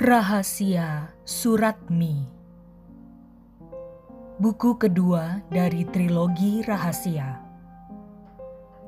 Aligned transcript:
Rahasia 0.00 1.12
Surat 1.28 1.76
Mi. 1.92 2.24
Buku 4.40 4.80
kedua 4.80 5.44
dari 5.52 5.84
trilogi 5.84 6.64
Rahasia. 6.64 7.36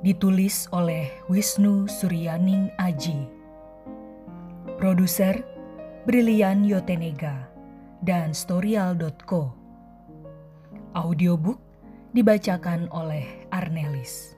Ditulis 0.01 0.73
oleh 0.73 1.13
Wisnu 1.29 1.85
Suryaning 1.85 2.73
Aji. 2.81 3.29
Produser 4.81 5.37
Brilian 6.09 6.65
Yotenega 6.65 7.45
dan 8.01 8.33
Storyal.co 8.33 9.53
Audiobook 10.97 11.61
dibacakan 12.17 12.89
oleh 12.89 13.45
Arnelis. 13.53 14.33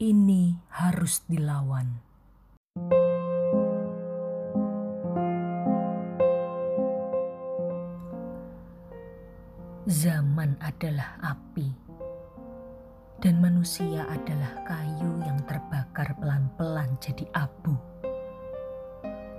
Ini 0.00 0.56
harus 0.80 1.20
dilawan. 1.28 1.84
Zaman 9.84 10.56
adalah 10.64 11.20
api, 11.20 11.68
dan 13.20 13.44
manusia 13.44 14.08
adalah 14.08 14.64
kayu 14.64 15.20
yang 15.20 15.36
terbakar 15.44 16.16
pelan-pelan 16.16 16.96
jadi 16.96 17.28
abu. 17.36 17.76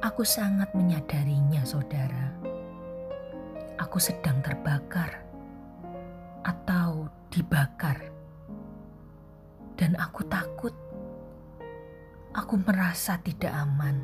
Aku 0.05 0.21
sangat 0.21 0.70
menyadarinya, 0.77 1.65
saudara. 1.65 2.37
Aku 3.81 3.98
sedang 3.98 4.37
terbakar 4.45 5.25
atau 6.45 7.09
dibakar 7.34 8.20
dan 9.82 9.98
aku 9.98 10.21
takut. 10.29 10.77
Aku 12.37 12.62
merasa 12.62 13.18
tidak 13.18 13.49
aman. 13.49 13.98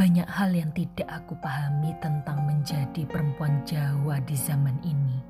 Banyak 0.00 0.24
hal 0.24 0.50
yang 0.56 0.72
tidak 0.72 1.06
aku 1.12 1.36
pahami 1.44 1.92
tentang 2.00 2.48
menjadi 2.48 3.04
perempuan 3.04 3.60
Jawa 3.68 4.16
di 4.24 4.32
zaman 4.32 4.80
ini. 4.80 5.20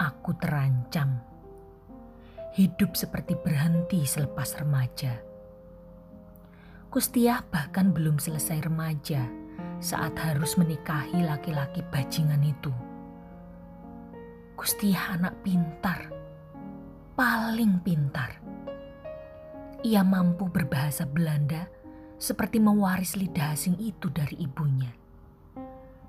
Aku 0.00 0.32
terancam. 0.40 1.20
Hidup 2.56 2.96
seperti 2.96 3.36
berhenti 3.36 4.08
selepas 4.08 4.56
remaja. 4.56 5.20
Kustiah 6.88 7.44
bahkan 7.52 7.92
belum 7.92 8.16
selesai 8.16 8.64
remaja 8.64 9.28
saat 9.78 10.16
harus 10.16 10.56
menikahi 10.56 11.22
laki-laki 11.22 11.84
bajingan 11.92 12.40
itu. 12.42 12.87
Kustiah 14.58 15.14
anak 15.14 15.38
pintar, 15.46 16.10
paling 17.14 17.78
pintar. 17.78 18.42
Ia 19.86 20.02
mampu 20.02 20.50
berbahasa 20.50 21.06
Belanda 21.06 21.70
seperti 22.18 22.58
mewaris 22.58 23.14
lidah 23.14 23.54
asing 23.54 23.78
itu 23.78 24.10
dari 24.10 24.34
ibunya. 24.42 24.90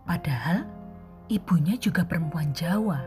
Padahal 0.01 0.65
ibunya 1.29 1.77
juga 1.77 2.01
perempuan 2.09 2.49
Jawa. 2.49 3.05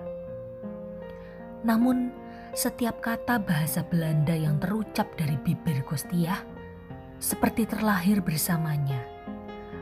Namun 1.67 2.15
setiap 2.55 3.03
kata 3.03 3.43
bahasa 3.43 3.83
Belanda 3.83 4.39
yang 4.39 4.63
terucap 4.63 5.11
dari 5.19 5.35
bibir 5.43 5.83
Kustiah 5.83 6.39
seperti 7.19 7.67
terlahir 7.67 8.23
bersamanya. 8.23 9.03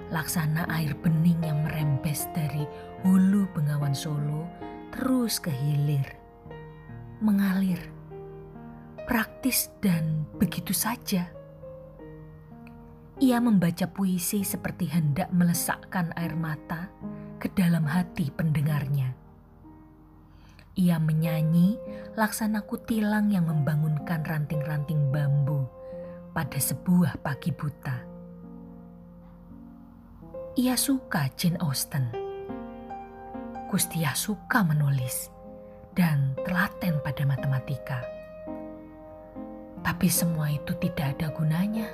Laksana 0.08 0.64
air 0.72 0.96
bening 1.04 1.44
yang 1.44 1.60
merembes 1.68 2.32
dari 2.32 2.64
hulu 3.04 3.44
Bengawan 3.52 3.92
Solo 3.92 4.69
terus 4.90 5.38
ke 5.38 5.50
hilir, 5.50 6.06
mengalir, 7.22 7.80
praktis 9.06 9.70
dan 9.82 10.26
begitu 10.38 10.74
saja. 10.74 11.30
Ia 13.20 13.36
membaca 13.36 13.84
puisi 13.84 14.40
seperti 14.40 14.88
hendak 14.88 15.28
melesakkan 15.34 16.14
air 16.16 16.32
mata 16.32 16.88
ke 17.36 17.52
dalam 17.52 17.84
hati 17.84 18.32
pendengarnya. 18.32 19.12
Ia 20.80 20.96
menyanyi 20.96 21.76
laksana 22.16 22.64
kutilang 22.64 23.28
yang 23.28 23.44
membangunkan 23.44 24.24
ranting-ranting 24.24 25.12
bambu 25.12 25.68
pada 26.32 26.56
sebuah 26.56 27.20
pagi 27.20 27.52
buta. 27.52 27.96
Ia 30.56 30.74
suka 30.80 31.28
Jane 31.36 31.60
Austen 31.60 32.19
Kustia 33.70 34.18
suka 34.18 34.66
menulis 34.66 35.30
dan 35.94 36.34
telaten 36.42 36.98
pada 37.06 37.22
matematika. 37.22 38.02
Tapi 39.78 40.10
semua 40.10 40.50
itu 40.50 40.74
tidak 40.82 41.14
ada 41.14 41.30
gunanya. 41.30 41.86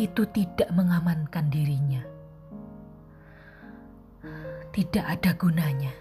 Itu 0.00 0.24
tidak 0.32 0.72
mengamankan 0.72 1.52
dirinya. 1.52 2.00
Tidak 4.72 5.04
ada 5.04 5.36
gunanya. 5.36 5.92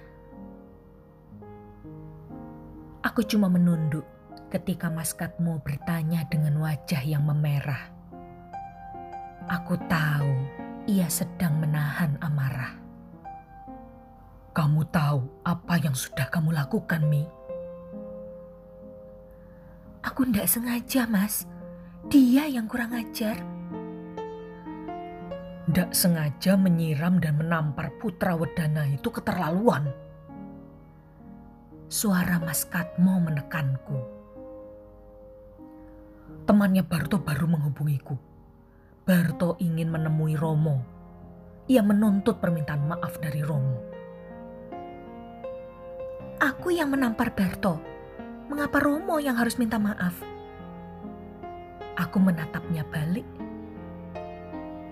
Aku 3.04 3.20
cuma 3.28 3.52
menunduk 3.52 4.08
ketika 4.48 4.88
Mas 4.88 5.12
Katmo 5.12 5.60
bertanya 5.60 6.24
dengan 6.31 6.56
wajah 6.64 7.04
yang 7.04 7.28
memerah. 7.28 7.92
Aku 9.52 9.76
tahu 9.92 10.31
ia 10.88 11.12
sedang 11.12 11.60
menahan 11.60 12.16
amarah. 12.24 12.78
Kamu 14.59 14.92
tahu 14.92 15.47
apa 15.47 15.80
yang 15.80 15.96
sudah 15.96 16.28
kamu 16.28 16.52
lakukan, 16.52 17.00
Mi? 17.08 17.24
Aku 20.03 20.28
tidak 20.28 20.52
sengaja, 20.52 21.08
Mas. 21.08 21.47
Dia 22.12 22.44
yang 22.44 22.68
kurang 22.68 22.92
ajar. 22.92 23.40
Tidak 25.64 25.96
sengaja 25.96 26.59
menyiram 26.59 27.24
dan 27.24 27.40
menampar 27.40 27.88
putra 28.03 28.36
wedana 28.36 28.84
itu 28.92 29.08
keterlaluan. 29.08 29.96
Suara 31.88 32.44
Mas 32.44 32.68
Katmo 32.68 33.16
menekanku. 33.16 33.96
Temannya 36.44 36.84
Barto 36.84 37.16
baru 37.16 37.48
menghubungiku. 37.48 38.19
Barto 39.08 39.56
ingin 39.64 39.88
menemui 39.88 40.36
Romo. 40.36 40.84
Ia 41.72 41.80
menuntut 41.80 42.44
permintaan 42.44 42.92
maaf 42.92 43.24
dari 43.24 43.40
Romo. 43.40 43.88
Aku 46.39 46.72
yang 46.72 46.95
menampar 46.95 47.35
Berto. 47.35 47.83
Mengapa 48.47 48.79
Romo 48.79 49.19
yang 49.19 49.35
harus 49.35 49.59
minta 49.59 49.75
maaf? 49.75 50.16
Aku 52.00 52.16
menatapnya 52.16 52.88
balik. 52.88 53.27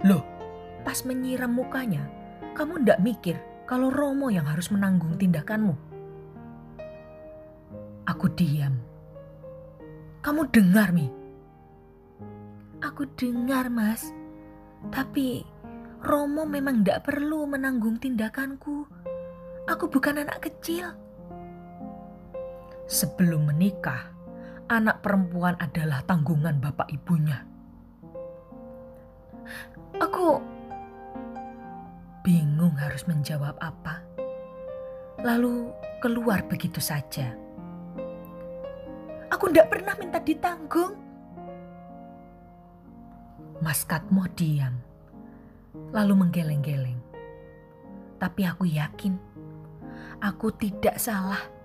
Loh, 0.04 0.28
pas 0.84 1.00
menyiram 1.08 1.48
mukanya, 1.48 2.04
kamu 2.52 2.84
ndak 2.84 3.00
mikir 3.00 3.40
kalau 3.64 3.88
Romo 3.88 4.28
yang 4.28 4.44
harus 4.44 4.68
menanggung 4.76 5.16
tindakanmu? 5.16 5.72
Aku 8.12 8.28
diam. 8.36 8.76
Kamu 10.20 10.52
dengar, 10.52 10.92
Mi? 10.92 11.08
Aku 12.84 13.08
dengar, 13.16 13.72
Mas. 13.72 14.12
Tapi 14.92 15.48
Romo 16.04 16.44
memang 16.44 16.84
ndak 16.84 17.08
perlu 17.08 17.48
menanggung 17.48 18.04
tindakanku. 18.04 18.84
Aku 19.72 19.88
bukan 19.88 20.28
anak 20.28 20.44
kecil. 20.44 21.07
Sebelum 22.88 23.52
menikah, 23.52 24.16
anak 24.72 25.04
perempuan 25.04 25.60
adalah 25.60 26.08
tanggungan 26.08 26.56
bapak 26.64 26.88
ibunya. 26.88 27.44
Aku 30.00 30.40
bingung 32.24 32.80
harus 32.80 33.04
menjawab 33.04 33.60
apa. 33.60 34.00
Lalu 35.20 35.68
keluar 36.00 36.48
begitu 36.48 36.80
saja. 36.80 37.36
Aku 39.36 39.52
tidak 39.52 39.68
pernah 39.68 39.92
minta 40.00 40.24
ditanggung. 40.24 40.96
Mas 43.60 43.84
Katmo 43.84 44.32
diam, 44.32 44.80
lalu 45.92 46.24
menggeleng-geleng. 46.24 47.04
Tapi 48.16 48.48
aku 48.48 48.64
yakin, 48.64 49.20
aku 50.24 50.56
tidak 50.56 50.96
salah 51.04 51.57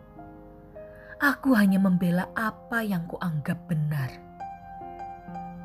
Aku 1.22 1.54
hanya 1.54 1.78
membela 1.78 2.26
apa 2.34 2.82
yang 2.82 3.06
kuanggap 3.06 3.70
benar. 3.70 4.10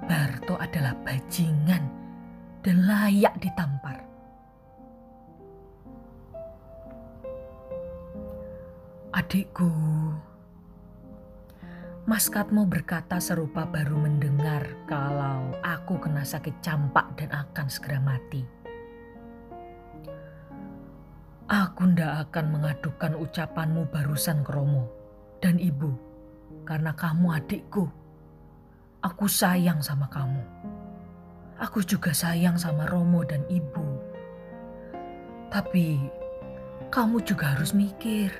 Barto 0.05 0.53
adalah 0.53 0.93
bajingan 1.01 1.81
dan 2.61 2.85
layak 2.85 3.33
ditampar. 3.41 4.05
Adikku, 9.17 9.73
Mas 12.05 12.29
Katmo 12.29 12.69
berkata 12.69 13.17
serupa 13.17 13.65
baru 13.65 13.97
mendengar 13.97 14.61
kalau 14.85 15.57
aku 15.65 15.97
kena 15.97 16.21
sakit 16.21 16.53
campak 16.61 17.17
dan 17.17 17.33
akan 17.33 17.65
segera 17.65 17.97
mati. 17.97 18.45
Aku 21.49 21.81
ndak 21.89 22.29
akan 22.29 22.45
mengadukan 22.61 23.17
ucapanmu 23.17 23.89
barusan 23.89 24.45
ke 24.45 24.53
Romo 24.53 25.06
dan 25.43 25.61
ibu 25.61 25.93
karena 26.65 26.95
kamu 26.95 27.37
adikku. 27.37 27.85
Aku 29.05 29.29
sayang 29.29 29.79
sama 29.79 30.09
kamu. 30.09 30.41
Aku 31.61 31.85
juga 31.85 32.11
sayang 32.13 32.57
sama 32.57 32.89
Romo 32.89 33.21
dan 33.23 33.45
ibu. 33.47 33.85
Tapi 35.53 36.01
kamu 36.89 37.23
juga 37.23 37.55
harus 37.55 37.71
mikir 37.71 38.33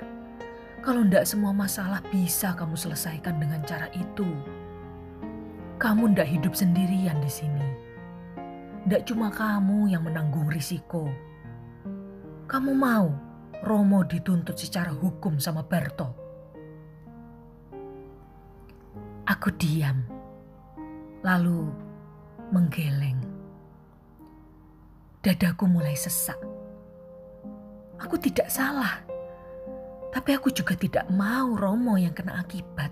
kalau 0.82 1.06
ndak 1.06 1.26
semua 1.26 1.54
masalah 1.54 2.02
bisa 2.10 2.52
kamu 2.58 2.74
selesaikan 2.74 3.38
dengan 3.38 3.62
cara 3.64 3.86
itu. 3.94 4.28
Kamu 5.78 6.12
ndak 6.14 6.26
hidup 6.26 6.52
sendirian 6.58 7.22
di 7.22 7.30
sini. 7.30 7.68
Ndak 8.86 9.06
cuma 9.06 9.30
kamu 9.30 9.94
yang 9.94 10.02
menanggung 10.02 10.50
risiko 10.50 11.06
kamu 12.48 12.72
mau 12.72 13.12
Romo 13.60 14.08
dituntut 14.08 14.56
secara 14.56 14.88
hukum 14.88 15.36
sama 15.36 15.60
Barto? 15.60 16.16
Aku 19.38 19.54
diam, 19.54 20.02
lalu 21.22 21.70
menggeleng. 22.50 23.22
Dadaku 25.22 25.62
mulai 25.70 25.94
sesak. 25.94 26.34
Aku 28.02 28.18
tidak 28.18 28.50
salah, 28.50 28.98
tapi 30.10 30.34
aku 30.34 30.50
juga 30.50 30.74
tidak 30.74 31.06
mau 31.14 31.54
Romo 31.54 31.94
yang 31.94 32.10
kena 32.18 32.42
akibat. 32.42 32.90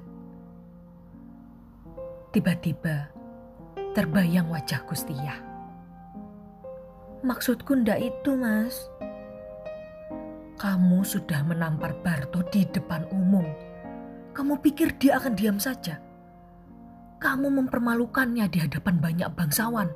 Tiba-tiba 2.31 3.11
terbayang 3.99 4.47
wajah 4.47 4.87
Gustia. 4.87 5.43
Maksudku 7.27 7.75
ndak 7.75 8.07
itu, 8.07 8.39
Mas. 8.39 8.87
Kamu 10.63 11.03
sudah 11.03 11.43
menampar 11.43 11.91
Barto 12.07 12.47
di 12.55 12.63
depan 12.71 13.03
umum. 13.11 13.51
Kamu 14.31 14.63
pikir 14.63 14.95
dia 15.03 15.19
akan 15.19 15.35
diam 15.35 15.59
saja? 15.59 16.06
Kamu 17.17 17.49
mempermalukannya 17.49 18.45
di 18.53 18.59
hadapan 18.61 19.01
banyak 19.01 19.29
bangsawan, 19.33 19.89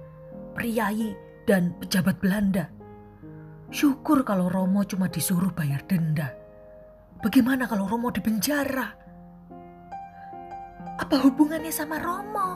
priayi, 0.57 1.13
dan 1.45 1.77
pejabat 1.77 2.17
Belanda. 2.21 2.73
Syukur 3.71 4.25
kalau 4.25 4.51
Romo 4.51 4.83
cuma 4.89 5.07
disuruh 5.07 5.53
bayar 5.53 5.85
denda. 5.85 6.33
Bagaimana 7.21 7.69
kalau 7.69 7.85
Romo 7.85 8.09
dipenjara? 8.09 8.97
Apa 10.97 11.17
hubungannya 11.21 11.71
sama 11.71 12.01
Romo? 12.01 12.49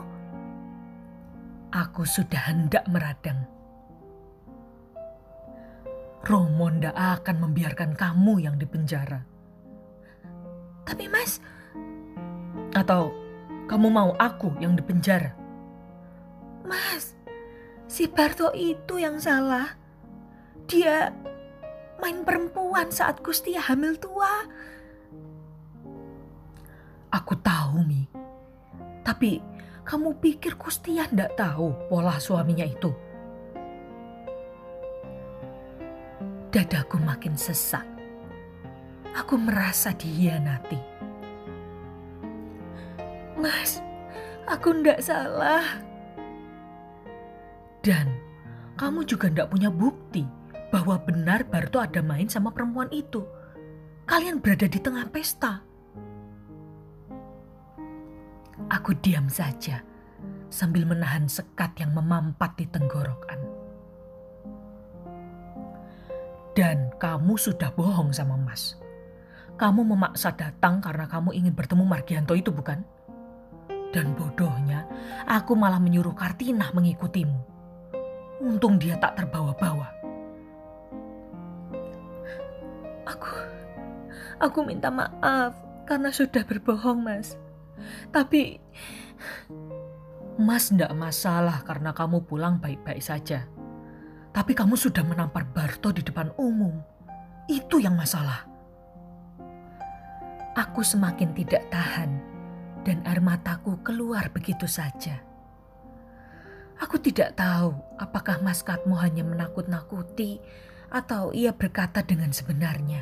Aku 1.69 2.07
sudah 2.07 2.49
hendak 2.49 2.87
meradang. 2.89 3.45
Romo 6.25 6.73
ndak 6.73 6.97
akan 6.97 7.35
membiarkan 7.47 7.93
kamu 7.93 8.41
yang 8.41 8.57
dipenjara. 8.57 9.21
Tapi 10.87 11.05
mas... 11.05 11.37
Atau 12.73 13.13
kamu 13.65 13.87
mau 13.89 14.13
aku 14.21 14.53
yang 14.61 14.77
dipenjara? 14.77 15.33
Mas, 16.65 17.17
si 17.85 18.05
Barto 18.09 18.53
itu 18.53 19.01
yang 19.01 19.17
salah. 19.17 19.77
Dia 20.65 21.13
main 22.01 22.25
perempuan 22.25 22.89
saat 22.89 23.21
Gustia 23.21 23.61
hamil 23.61 23.97
tua. 23.97 24.49
Aku 27.13 27.33
tahu, 27.39 27.85
Mi. 27.85 28.05
Tapi 29.05 29.37
kamu 29.85 30.17
pikir 30.17 30.57
Kustia 30.57 31.05
ndak 31.13 31.37
tahu 31.37 31.71
pola 31.87 32.17
suaminya 32.17 32.65
itu? 32.65 32.89
Dadaku 36.49 36.97
makin 37.03 37.37
sesak. 37.37 37.85
Aku 39.15 39.37
merasa 39.37 39.93
dihianati. 39.93 40.94
Mas, 43.45 43.77
aku 44.49 44.73
ndak 44.81 45.05
salah. 45.05 45.77
Dan 47.85 48.09
kamu 48.73 49.05
juga 49.05 49.29
ndak 49.29 49.53
punya 49.53 49.69
bukti 49.69 50.25
bahwa 50.73 50.97
benar 50.97 51.45
Barto 51.45 51.77
ada 51.77 52.01
main 52.01 52.25
sama 52.25 52.49
perempuan 52.49 52.89
itu. 52.89 53.21
Kalian 54.09 54.41
berada 54.41 54.65
di 54.65 54.81
tengah 54.81 55.05
pesta. 55.13 55.61
Aku 58.65 58.97
diam 58.97 59.29
saja 59.29 59.85
sambil 60.49 60.89
menahan 60.89 61.29
sekat 61.29 61.77
yang 61.77 61.93
memampat 61.93 62.57
di 62.57 62.65
tenggorokan. 62.65 63.45
Dan 66.57 66.89
kamu 66.97 67.37
sudah 67.37 67.69
bohong 67.77 68.09
sama 68.09 68.41
Mas. 68.41 68.73
Kamu 69.61 69.85
memaksa 69.85 70.33
datang 70.33 70.81
karena 70.81 71.05
kamu 71.05 71.29
ingin 71.37 71.53
bertemu 71.53 71.85
Margianto 71.85 72.33
itu 72.33 72.49
bukan? 72.49 72.94
Dan 73.95 74.11
bodohnya, 74.11 74.83
aku 75.23 75.55
malah 75.55 75.79
menyuruh 75.79 76.11
Kartina 76.11 76.67
mengikutimu. 76.75 77.39
Untung 78.43 78.75
dia 78.75 78.99
tak 78.99 79.15
terbawa-bawa. 79.15 79.87
Aku, 83.07 83.31
aku 84.43 84.59
minta 84.67 84.91
maaf 84.91 85.55
karena 85.87 86.11
sudah 86.11 86.43
berbohong, 86.43 87.07
Mas. 87.07 87.39
Tapi, 88.11 88.59
Mas 90.35 90.75
ndak 90.75 90.91
masalah 90.91 91.63
karena 91.63 91.95
kamu 91.95 92.27
pulang 92.27 92.59
baik-baik 92.59 92.99
saja. 92.99 93.47
Tapi 94.35 94.51
kamu 94.51 94.75
sudah 94.75 95.07
menampar 95.07 95.47
Barto 95.47 95.95
di 95.95 96.03
depan 96.03 96.35
umum. 96.35 96.83
Itu 97.47 97.79
yang 97.79 97.95
masalah. 97.95 98.43
Aku 100.51 100.83
semakin 100.83 101.31
tidak 101.31 101.63
tahan 101.71 102.34
dan 102.85 103.01
air 103.09 103.17
mataku 103.19 103.81
keluar 103.81 104.29
begitu 104.29 104.69
saja. 104.69 105.25
Aku 106.77 107.01
tidak 107.01 107.33
tahu 107.33 107.73
apakah 107.97 108.37
Mas 108.45 108.61
Katmo 108.61 108.93
hanya 109.01 109.25
menakut-nakuti 109.25 110.37
atau 110.93 111.33
ia 111.33 111.49
berkata 111.49 112.05
dengan 112.05 112.29
sebenarnya. 112.29 113.01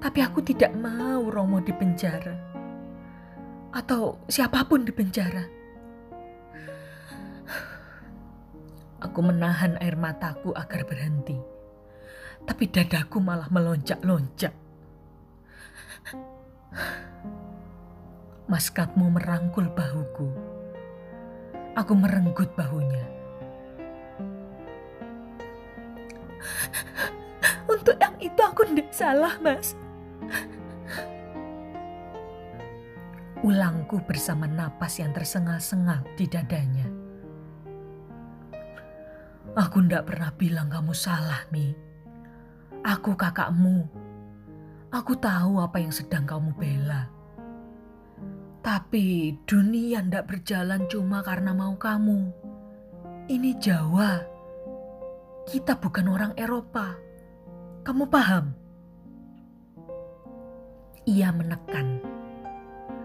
Tapi 0.00 0.18
aku 0.24 0.40
tidak 0.40 0.72
mau 0.72 1.28
Romo 1.28 1.60
dipenjara. 1.60 2.48
Atau 3.76 4.24
siapa 4.26 4.64
pun 4.64 4.88
dipenjara. 4.88 5.44
Aku 9.04 9.20
menahan 9.20 9.76
air 9.84 10.00
mataku 10.00 10.56
agar 10.56 10.88
berhenti. 10.88 11.36
Tapi 12.48 12.64
dadaku 12.72 13.20
malah 13.20 13.52
melonjak-lonjak. 13.52 14.54
Maskatmu 18.50 19.14
merangkul 19.14 19.70
bahuku. 19.70 20.26
Aku 21.78 21.94
merenggut 21.94 22.50
bahunya. 22.58 23.06
Untuk 27.70 27.94
yang 28.02 28.18
itu 28.18 28.40
aku 28.42 28.66
tidak 28.74 28.90
salah, 28.90 29.38
Mas. 29.38 29.78
Ulangku 33.46 34.02
bersama 34.02 34.50
napas 34.50 34.98
yang 34.98 35.14
tersengal-sengal 35.14 36.02
di 36.18 36.26
dadanya. 36.26 36.90
Aku 39.54 39.78
ndak 39.78 40.10
pernah 40.10 40.34
bilang 40.34 40.66
kamu 40.66 40.90
salah, 40.90 41.46
Mi. 41.54 41.70
Aku 42.82 43.14
kakakmu. 43.14 43.86
Aku 44.90 45.14
tahu 45.14 45.62
apa 45.62 45.78
yang 45.78 45.94
sedang 45.94 46.26
kamu 46.26 46.50
bela. 46.58 47.19
Tapi 48.60 49.40
dunia 49.48 50.04
ndak 50.04 50.28
berjalan 50.28 50.84
cuma 50.92 51.24
karena 51.24 51.56
mau 51.56 51.72
kamu. 51.80 52.28
Ini 53.32 53.56
Jawa. 53.56 54.20
Kita 55.48 55.80
bukan 55.80 56.04
orang 56.12 56.32
Eropa. 56.36 56.92
Kamu 57.80 58.04
paham? 58.12 58.52
Ia 61.08 61.32
menekan. 61.32 62.04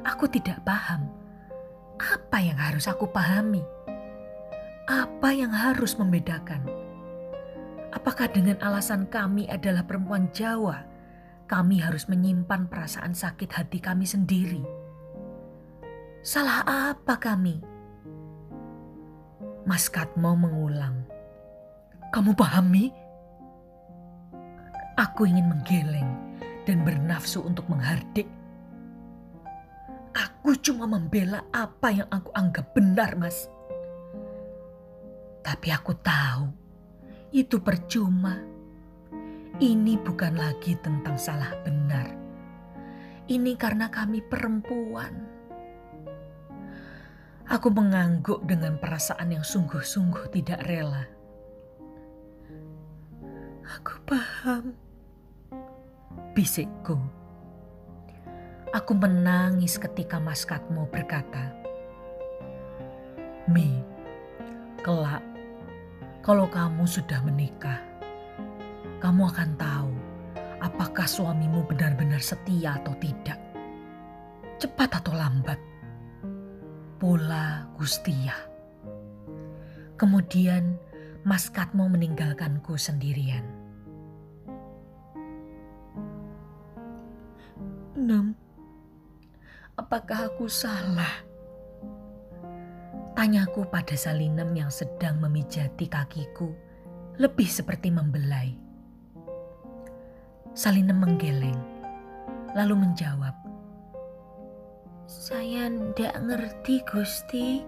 Aku 0.04 0.28
tidak 0.28 0.60
paham. 0.68 1.08
Apa 2.04 2.44
yang 2.44 2.60
harus 2.60 2.92
aku 2.92 3.08
pahami? 3.08 3.64
Apa 4.92 5.32
yang 5.32 5.56
harus 5.56 5.96
membedakan? 5.96 6.68
Apakah 7.96 8.28
dengan 8.28 8.60
alasan 8.60 9.08
kami 9.08 9.48
adalah 9.48 9.88
perempuan 9.88 10.28
Jawa, 10.36 10.84
kami 11.48 11.80
harus 11.80 12.12
menyimpan 12.12 12.68
perasaan 12.68 13.16
sakit 13.16 13.56
hati 13.56 13.80
kami 13.80 14.04
sendiri? 14.04 14.75
Salah 16.26 16.66
apa 16.66 17.22
kami? 17.22 17.62
Mas 19.62 19.86
Katmo 19.94 20.34
mengulang. 20.34 21.06
Kamu 22.10 22.34
pahami? 22.34 22.90
Aku 24.98 25.30
ingin 25.30 25.46
menggeleng 25.46 26.42
dan 26.66 26.82
bernafsu 26.82 27.46
untuk 27.46 27.70
menghardik. 27.70 28.26
Aku 30.18 30.58
cuma 30.66 30.90
membela 30.90 31.46
apa 31.54 31.94
yang 31.94 32.10
aku 32.10 32.34
anggap 32.34 32.74
benar, 32.74 33.14
Mas. 33.22 33.46
Tapi 35.46 35.70
aku 35.70 35.94
tahu 36.02 36.50
itu 37.38 37.62
percuma. 37.62 38.42
Ini 39.62 39.94
bukan 40.02 40.42
lagi 40.42 40.74
tentang 40.82 41.22
salah 41.22 41.54
benar. 41.62 42.10
Ini 43.30 43.54
karena 43.62 43.94
kami 43.94 44.26
perempuan. 44.26 45.35
Aku 47.46 47.70
mengangguk 47.70 48.42
dengan 48.50 48.82
perasaan 48.82 49.30
yang 49.30 49.46
sungguh-sungguh 49.46 50.34
tidak 50.34 50.66
rela. 50.66 51.06
Aku 53.66 54.02
paham. 54.06 54.74
Bisikku. 56.34 56.98
Aku 58.74 58.92
menangis 58.98 59.78
ketika 59.78 60.18
Mas 60.18 60.42
Katmo 60.42 60.90
berkata, 60.90 61.54
Mi, 63.46 63.80
kelak 64.82 65.22
kalau 66.26 66.50
kamu 66.50 66.90
sudah 66.90 67.22
menikah, 67.22 67.78
kamu 68.98 69.30
akan 69.30 69.54
tahu 69.54 69.94
apakah 70.66 71.06
suamimu 71.06 71.62
benar-benar 71.70 72.18
setia 72.18 72.82
atau 72.82 72.98
tidak. 72.98 73.38
Cepat 74.58 74.98
atau 74.98 75.14
lambat. 75.14 75.75
Pola 76.96 77.68
Gustia. 77.76 78.32
Kemudian 80.00 80.80
Mas 81.28 81.52
Katmo 81.52 81.92
meninggalkanku 81.92 82.80
sendirian. 82.80 83.44
Nem, 88.00 88.32
apakah 89.76 90.32
aku 90.32 90.48
salah? 90.48 91.24
Tanyaku 93.12 93.68
pada 93.68 93.96
Salinem 94.00 94.56
yang 94.56 94.72
sedang 94.72 95.20
memijati 95.20 95.92
kakiku, 95.92 96.56
lebih 97.20 97.48
seperti 97.48 97.92
membelai. 97.92 98.56
Salinem 100.56 101.04
menggeleng, 101.04 101.60
lalu 102.56 102.88
menjawab, 102.88 103.45
Saya 105.06 105.70
ndak 105.70 106.18
ngerti, 106.18 106.82
Gusti. 106.82 107.62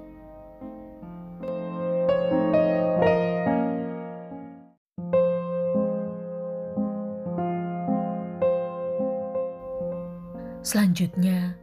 Selanjutnya, 10.66 11.54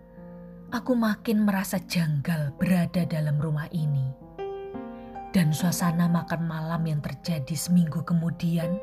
aku 0.70 0.94
makin 0.94 1.42
merasa 1.42 1.82
janggal 1.82 2.54
berada 2.54 3.02
dalam 3.02 3.42
rumah 3.42 3.66
ini. 3.74 4.14
Dan 5.34 5.50
suasana 5.50 6.06
makan 6.06 6.46
malam 6.46 6.86
yang 6.86 7.02
terjadi 7.02 7.58
seminggu 7.58 8.06
kemudian 8.06 8.78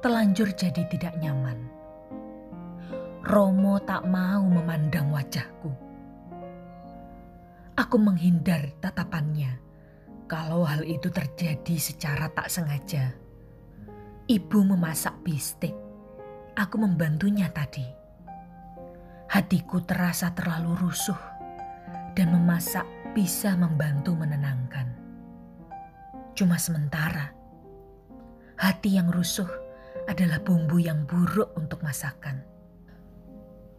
telanjur 0.00 0.48
jadi 0.56 0.88
tidak 0.88 1.20
nyaman. 1.20 1.68
Romo 3.28 3.76
tak 3.84 4.08
mau 4.08 4.40
memandang 4.48 5.12
wajahku. 5.12 5.83
Aku 7.84 8.00
menghindar 8.00 8.72
tatapannya 8.80 9.60
kalau 10.24 10.64
hal 10.64 10.88
itu 10.88 11.12
terjadi 11.12 11.76
secara 11.76 12.32
tak 12.32 12.48
sengaja. 12.48 13.12
Ibu 14.24 14.58
memasak 14.72 15.20
bistik. 15.20 15.76
Aku 16.56 16.80
membantunya 16.80 17.52
tadi. 17.52 17.84
Hatiku 19.28 19.84
terasa 19.84 20.32
terlalu 20.32 20.80
rusuh 20.80 21.18
dan 22.16 22.32
memasak 22.32 22.88
bisa 23.12 23.52
membantu 23.52 24.16
menenangkan. 24.16 24.88
Cuma 26.32 26.56
sementara, 26.56 27.36
hati 28.56 28.96
yang 28.96 29.12
rusuh 29.12 29.50
adalah 30.08 30.40
bumbu 30.40 30.80
yang 30.80 31.04
buruk 31.04 31.52
untuk 31.52 31.84
masakan. 31.84 32.40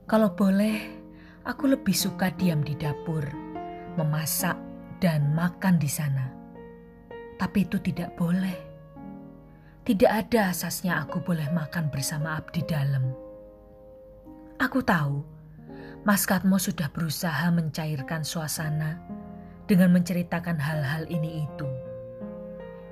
Kalau 0.05 0.29
boleh, 0.37 0.77
aku 1.41 1.73
lebih 1.73 1.97
suka 1.97 2.29
diam 2.37 2.61
di 2.61 2.77
dapur, 2.77 3.44
memasak 3.95 4.55
dan 4.99 5.31
makan 5.35 5.75
di 5.79 5.89
sana. 5.91 6.31
Tapi 7.35 7.67
itu 7.67 7.79
tidak 7.83 8.15
boleh. 8.15 8.55
Tidak 9.85 10.09
ada 10.09 10.49
asasnya 10.49 11.03
aku 11.03 11.21
boleh 11.21 11.45
makan 11.51 11.91
bersama 11.91 12.39
abdi 12.39 12.63
dalam. 12.65 13.11
Aku 14.57 14.81
tahu 14.81 15.21
Mas 16.07 16.23
Katmo 16.23 16.61
sudah 16.61 16.87
berusaha 16.89 17.49
mencairkan 17.51 18.23
suasana 18.23 19.01
dengan 19.65 19.93
menceritakan 19.93 20.57
hal-hal 20.57 21.03
ini 21.09 21.43
itu. 21.43 21.67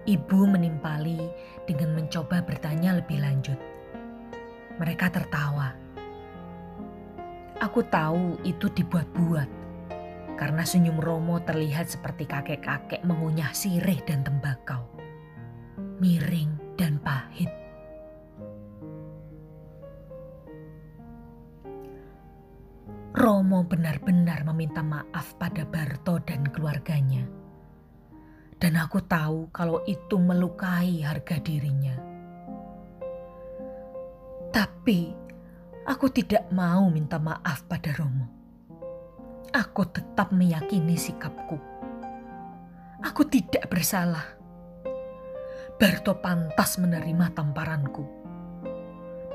Ibu 0.04 0.50
menimpali 0.52 1.32
dengan 1.64 1.96
mencoba 1.96 2.44
bertanya 2.44 3.00
lebih 3.00 3.24
lanjut. 3.24 3.56
Mereka 4.76 5.14
tertawa. 5.14 5.72
Aku 7.64 7.80
tahu 7.88 8.44
itu 8.44 8.68
dibuat-buat 8.68 9.63
karena 10.34 10.66
senyum 10.66 10.98
Romo 10.98 11.38
terlihat 11.46 11.94
seperti 11.94 12.26
kakek-kakek 12.26 13.06
mengunyah 13.06 13.54
sirih 13.54 14.02
dan 14.04 14.26
tembakau. 14.26 14.90
Miring 16.02 16.76
dan 16.76 16.98
pahit. 17.00 17.50
Romo 23.14 23.62
benar-benar 23.62 24.42
meminta 24.42 24.82
maaf 24.82 25.38
pada 25.38 25.64
Barto 25.70 26.18
dan 26.26 26.50
keluarganya. 26.50 27.30
Dan 28.58 28.74
aku 28.74 29.06
tahu 29.06 29.54
kalau 29.54 29.86
itu 29.86 30.18
melukai 30.18 31.06
harga 31.06 31.38
dirinya. 31.38 31.94
Tapi 34.50 35.14
aku 35.86 36.10
tidak 36.10 36.50
mau 36.50 36.90
minta 36.90 37.22
maaf 37.22 37.70
pada 37.70 37.94
Romo. 37.94 38.33
Aku 39.54 39.86
tetap 39.86 40.34
meyakini 40.34 40.98
sikapku. 40.98 41.62
Aku 43.06 43.22
tidak 43.30 43.70
bersalah. 43.70 44.26
Barto 45.78 46.18
pantas 46.18 46.82
menerima 46.82 47.34
tamparanku 47.38 48.24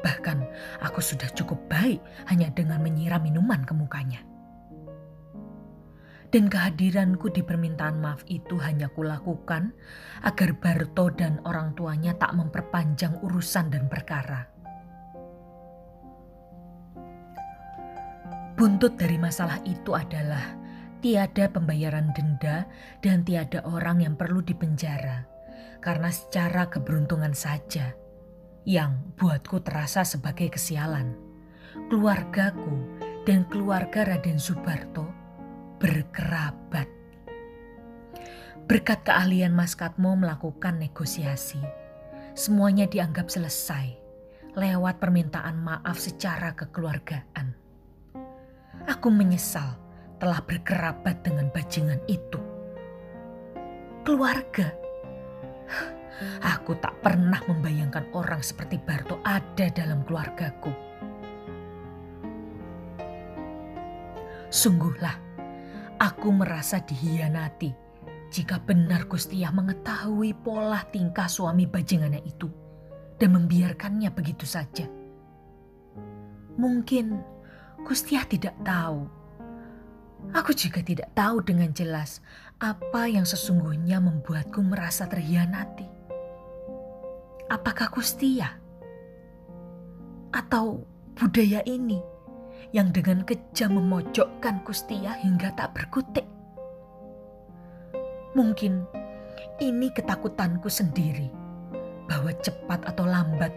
Bahkan 0.02 0.38
aku 0.82 1.00
sudah 1.02 1.26
cukup 1.34 1.58
baik 1.66 1.98
hanya 2.30 2.50
dengan 2.54 2.82
menyiram 2.82 3.22
minuman 3.22 3.62
ke 3.66 3.74
mukanya. 3.74 4.22
Dan 6.28 6.52
kehadiranku 6.52 7.32
di 7.32 7.40
permintaan 7.40 8.04
maaf 8.04 8.20
itu 8.28 8.60
hanya 8.60 8.92
kulakukan 8.92 9.72
agar 10.20 10.50
Barto 10.60 11.08
dan 11.08 11.40
orang 11.48 11.72
tuanya 11.72 12.12
tak 12.20 12.36
memperpanjang 12.36 13.16
urusan 13.24 13.72
dan 13.72 13.88
perkara. 13.88 14.44
Buntut 18.58 18.98
dari 18.98 19.14
masalah 19.22 19.62
itu 19.62 19.94
adalah 19.94 20.58
tiada 20.98 21.46
pembayaran 21.46 22.10
denda 22.10 22.66
dan 22.98 23.22
tiada 23.22 23.62
orang 23.62 24.02
yang 24.02 24.18
perlu 24.18 24.42
dipenjara 24.42 25.30
karena 25.78 26.10
secara 26.10 26.66
keberuntungan 26.66 27.38
saja 27.38 27.94
yang 28.66 29.14
buatku 29.14 29.62
terasa 29.62 30.02
sebagai 30.02 30.50
kesialan. 30.50 31.14
Keluargaku 31.86 32.98
dan 33.22 33.46
keluarga 33.46 34.02
Raden 34.02 34.42
Subarto 34.42 35.06
berkerabat. 35.78 36.90
Berkat 38.66 39.06
keahlian 39.06 39.54
Mas 39.54 39.78
Katmo 39.78 40.18
melakukan 40.18 40.82
negosiasi, 40.82 41.62
semuanya 42.34 42.90
dianggap 42.90 43.30
selesai 43.30 43.94
lewat 44.58 44.98
permintaan 44.98 45.62
maaf 45.62 45.94
secara 46.02 46.58
kekeluargaan. 46.58 47.67
Aku 48.88 49.12
menyesal 49.12 49.76
telah 50.16 50.40
berkerabat 50.40 51.20
dengan 51.22 51.52
bajingan 51.52 52.00
itu. 52.08 52.40
Keluarga 54.02 54.72
Aku 56.42 56.74
tak 56.82 56.98
pernah 56.98 57.38
membayangkan 57.46 58.10
orang 58.10 58.42
seperti 58.42 58.82
Barto 58.82 59.22
ada 59.22 59.70
dalam 59.70 60.02
keluargaku. 60.02 60.74
Sungguhlah, 64.50 65.14
aku 66.02 66.28
merasa 66.34 66.82
dihianati 66.82 67.70
jika 68.34 68.58
benar 68.58 69.06
Gustiah 69.06 69.54
mengetahui 69.54 70.34
pola 70.42 70.82
tingkah 70.90 71.30
suami 71.30 71.68
bajingannya 71.68 72.24
itu 72.26 72.50
dan 73.20 73.38
membiarkannya 73.38 74.10
begitu 74.10 74.48
saja. 74.48 74.90
Mungkin 76.58 77.37
Gustiah 77.86 78.26
tidak 78.26 78.54
tahu. 78.66 79.06
Aku 80.34 80.50
juga 80.52 80.82
tidak 80.82 81.14
tahu 81.14 81.40
dengan 81.40 81.70
jelas 81.70 82.18
apa 82.58 83.06
yang 83.06 83.22
sesungguhnya 83.22 84.02
membuatku 84.02 84.58
merasa 84.66 85.06
terhianati. 85.06 85.86
Apakah 87.48 87.88
Kustia? 87.88 88.60
Atau 90.34 90.84
budaya 91.16 91.64
ini 91.64 92.02
yang 92.76 92.92
dengan 92.92 93.24
kejam 93.24 93.78
memojokkan 93.80 94.60
Kustia 94.66 95.16
hingga 95.22 95.54
tak 95.56 95.72
berkutik? 95.72 96.26
Mungkin 98.36 98.84
ini 99.64 99.88
ketakutanku 99.94 100.68
sendiri 100.68 101.32
bahwa 102.04 102.36
cepat 102.44 102.84
atau 102.84 103.08
lambat 103.08 103.54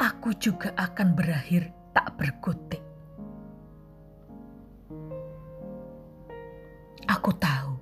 aku 0.00 0.32
juga 0.38 0.72
akan 0.80 1.12
berakhir 1.12 1.68
tak 1.92 2.14
berkutik. 2.16 2.87
Aku 7.28 7.36
tahu 7.44 7.76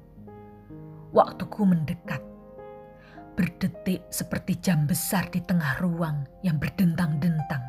waktuku 1.14 1.62
mendekat, 1.70 2.18
berdetik 3.38 4.02
seperti 4.10 4.58
jam 4.58 4.90
besar 4.90 5.30
di 5.30 5.38
tengah 5.38 5.78
ruang 5.78 6.26
yang 6.42 6.58
berdentang-dentang 6.58 7.62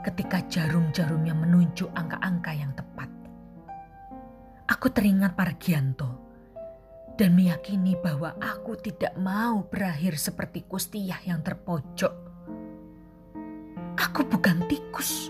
ketika 0.00 0.40
jarum-jarumnya 0.48 1.36
menunjuk 1.36 1.92
angka-angka 1.92 2.56
yang 2.56 2.72
tepat. 2.72 3.12
Aku 4.64 4.88
teringat 4.88 5.36
Pargianto 5.36 6.08
dan 7.20 7.36
meyakini 7.36 8.00
bahwa 8.00 8.40
aku 8.40 8.72
tidak 8.80 9.12
mau 9.20 9.60
berakhir 9.60 10.16
seperti 10.16 10.64
Kustiyah 10.64 11.20
yang 11.28 11.44
terpojok. 11.44 12.14
Aku 14.00 14.24
bukan 14.24 14.64
tikus. 14.72 15.28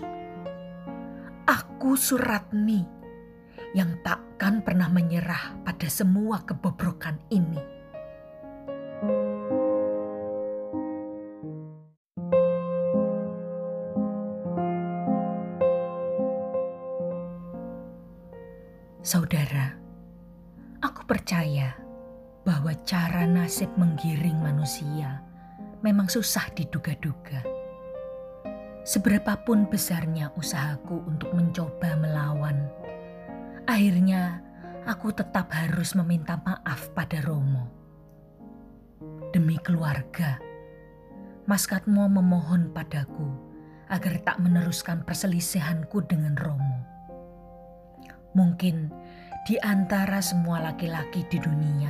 Aku 1.43 1.99
Suratmi 1.99 3.04
yang 3.75 3.99
takkan 4.07 4.63
pernah 4.63 4.87
menyerah 4.87 5.59
pada 5.67 5.91
semua 5.91 6.39
kebobrokan 6.47 7.19
ini. 7.27 7.59
Saudara, 19.05 19.75
aku 20.81 21.05
percaya 21.05 21.77
bahwa 22.47 22.73
cara 22.87 23.27
nasib 23.29 23.69
menggiring 23.77 24.39
manusia 24.39 25.21
memang 25.85 26.09
susah 26.09 26.49
diduga-duga. 26.57 27.45
Seberapapun 28.81 29.69
besarnya 29.69 30.33
usahaku 30.33 31.05
untuk 31.05 31.33
mencoba 31.37 31.93
melawan, 32.01 32.65
akhirnya 33.65 34.41
aku 34.85 35.13
tetap 35.13 35.49
harus 35.53 35.93
meminta 35.97 36.37
maaf 36.41 36.89
pada 36.93 37.21
Romo. 37.25 37.69
Demi 39.33 39.59
keluarga, 39.59 40.39
Mas 41.45 41.67
Katmo 41.67 42.07
memohon 42.07 42.71
padaku 42.71 43.27
agar 43.91 44.17
tak 44.25 44.37
meneruskan 44.41 45.05
perselisihanku 45.05 46.01
dengan 46.09 46.33
Romo 46.39 46.95
Mungkin 48.35 48.91
di 49.47 49.55
antara 49.63 50.19
semua 50.19 50.59
laki-laki 50.59 51.23
di 51.31 51.39
dunia, 51.39 51.87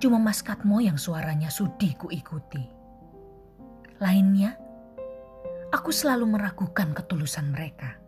cuma 0.00 0.16
Mas 0.16 0.40
Katmo 0.40 0.80
yang 0.80 0.96
suaranya 0.96 1.52
sudi 1.52 1.92
ku 1.92 2.08
ikuti. 2.08 2.64
Lainnya, 4.00 4.56
aku 5.68 5.92
selalu 5.92 6.40
meragukan 6.40 6.96
ketulusan 6.96 7.52
mereka. 7.52 8.00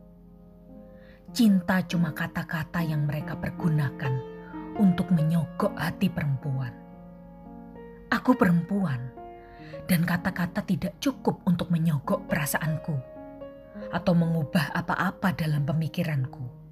Cinta 1.35 1.83
cuma 1.83 2.15
kata-kata 2.15 2.79
yang 2.87 3.11
mereka 3.11 3.35
pergunakan 3.35 4.15
untuk 4.79 5.11
menyogok 5.11 5.75
hati 5.75 6.07
perempuan. 6.07 6.71
Aku 8.07 8.39
perempuan, 8.39 9.11
dan 9.91 10.07
kata-kata 10.07 10.63
tidak 10.63 10.95
cukup 11.03 11.43
untuk 11.43 11.75
menyogok 11.75 12.23
perasaanku 12.31 12.95
atau 13.91 14.15
mengubah 14.15 14.71
apa-apa 14.79 15.35
dalam 15.35 15.67
pemikiranku 15.67 16.65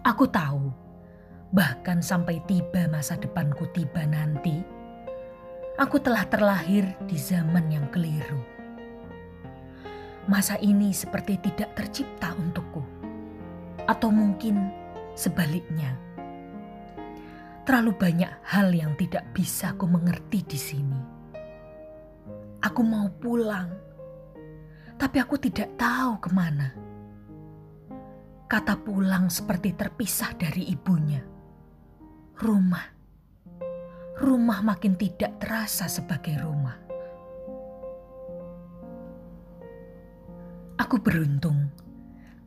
Aku 0.00 0.24
tahu, 0.24 0.72
bahkan 1.52 2.00
sampai 2.00 2.40
tiba 2.48 2.88
masa 2.88 3.20
depanku 3.20 3.68
tiba 3.68 4.08
nanti, 4.08 4.64
aku 5.76 6.00
telah 6.00 6.24
terlahir 6.24 6.96
di 7.04 7.20
zaman 7.20 7.68
yang 7.68 7.84
keliru. 7.92 8.59
Masa 10.28 10.60
ini 10.60 10.92
seperti 10.92 11.40
tidak 11.40 11.72
tercipta 11.78 12.36
untukku, 12.36 12.84
atau 13.88 14.12
mungkin 14.12 14.68
sebaliknya. 15.16 15.96
Terlalu 17.64 17.92
banyak 17.96 18.32
hal 18.44 18.74
yang 18.74 18.98
tidak 18.98 19.24
bisa 19.32 19.72
ku 19.78 19.86
mengerti 19.86 20.42
di 20.44 20.58
sini. 20.58 21.00
Aku 22.60 22.84
mau 22.84 23.08
pulang, 23.08 23.72
tapi 25.00 25.16
aku 25.16 25.40
tidak 25.40 25.80
tahu 25.80 26.20
ke 26.20 26.28
mana 26.34 26.90
Kata 28.50 28.74
pulang 28.74 29.30
seperti 29.30 29.78
terpisah 29.78 30.34
dari 30.34 30.74
ibunya. 30.74 31.22
Rumah. 32.34 32.86
Rumah 34.18 34.60
makin 34.66 34.98
tidak 34.98 35.38
terasa 35.38 35.86
sebagai 35.86 36.34
rumah. 36.42 36.89
Aku 40.80 40.96
beruntung. 40.96 41.68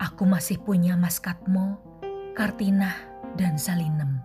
Aku 0.01 0.25
masih 0.25 0.57
punya 0.57 0.97
Mas 0.97 1.21
Katmo, 1.21 1.77
Kartinah, 2.33 2.97
dan 3.37 3.61
Salinem. 3.61 4.17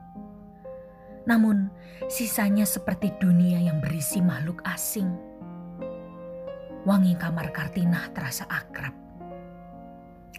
Namun, 1.29 1.68
sisanya 2.09 2.64
seperti 2.64 3.12
dunia 3.21 3.61
yang 3.61 3.85
berisi 3.85 4.25
makhluk 4.25 4.64
asing. 4.64 5.12
Wangi 6.88 7.21
kamar 7.21 7.53
Kartinah 7.53 8.09
terasa 8.16 8.49
akrab. 8.49 8.97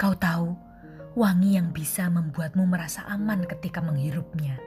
Kau 0.01 0.17
tahu, 0.17 0.49
wangi 1.13 1.53
yang 1.53 1.69
bisa 1.69 2.09
membuatmu 2.09 2.65
merasa 2.65 3.05
aman 3.05 3.45
ketika 3.45 3.85
menghirupnya. 3.85 4.57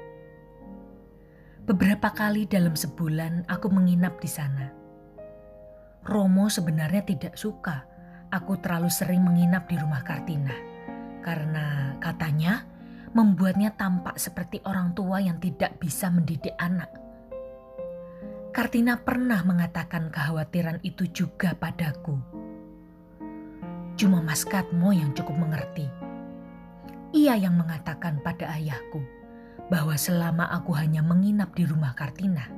Beberapa 1.67 2.15
kali 2.15 2.47
dalam 2.47 2.79
sebulan 2.79 3.51
aku 3.51 3.67
menginap 3.67 4.23
di 4.23 4.31
sana. 4.31 4.71
Romo 6.07 6.47
sebenarnya 6.47 7.03
tidak 7.03 7.35
suka 7.35 7.92
aku 8.33 8.57
terlalu 8.59 8.89
sering 8.89 9.21
menginap 9.21 9.69
di 9.69 9.77
rumah 9.77 10.01
Kartina 10.01 10.57
karena 11.21 11.95
katanya 12.01 12.65
membuatnya 13.13 13.77
tampak 13.77 14.17
seperti 14.17 14.65
orang 14.65 14.97
tua 14.97 15.21
yang 15.21 15.37
tidak 15.37 15.77
bisa 15.77 16.09
mendidik 16.09 16.57
anak. 16.57 16.89
Kartina 18.57 18.97
pernah 18.99 19.45
mengatakan 19.45 20.09
kekhawatiran 20.09 20.81
itu 20.83 21.05
juga 21.13 21.53
padaku. 21.53 22.17
Cuma 24.01 24.25
Mas 24.25 24.49
Katmo 24.49 24.91
yang 24.91 25.13
cukup 25.13 25.37
mengerti 25.37 26.03
ia 27.13 27.37
yang 27.37 27.61
mengatakan 27.61 28.25
pada 28.25 28.57
ayahku 28.57 29.05
bahwa 29.69 29.93
selama 30.01 30.49
aku 30.49 30.73
hanya 30.73 31.05
menginap 31.05 31.53
di 31.53 31.69
rumah 31.69 31.93
Kartina, 31.93 32.49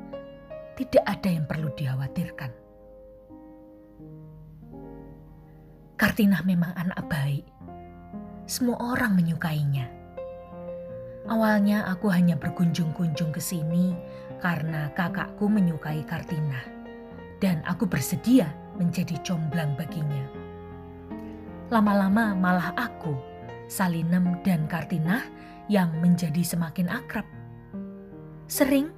tidak 0.78 1.02
ada 1.02 1.26
yang 1.26 1.44
perlu 1.50 1.74
dikhawatirkan. 1.74 2.63
Kartina 5.94 6.42
memang 6.42 6.74
anak 6.74 7.06
baik. 7.06 7.46
Semua 8.50 8.76
orang 8.82 9.14
menyukainya. 9.14 9.86
Awalnya 11.30 11.86
aku 11.86 12.10
hanya 12.10 12.34
berkunjung-kunjung 12.34 13.30
ke 13.30 13.38
sini 13.38 13.94
karena 14.42 14.90
kakakku 14.92 15.46
menyukai 15.46 16.02
Kartina 16.02 16.60
dan 17.38 17.62
aku 17.62 17.86
bersedia 17.86 18.50
menjadi 18.74 19.14
comblang 19.22 19.78
baginya. 19.78 20.26
Lama-lama 21.70 22.34
malah 22.34 22.74
aku 22.74 23.14
Salinem 23.70 24.42
dan 24.44 24.68
Kartinah 24.68 25.24
yang 25.70 25.94
menjadi 26.02 26.44
semakin 26.44 26.90
akrab. 26.90 27.24
Sering 28.50 28.92